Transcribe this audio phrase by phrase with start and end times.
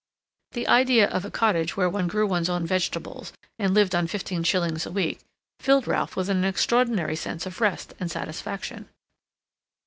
[0.53, 4.41] The idea of a cottage where one grew one's own vegetables and lived on fifteen
[4.41, 5.19] shillings a week,
[5.59, 8.89] filled Ralph with an extraordinary sense of rest and satisfaction.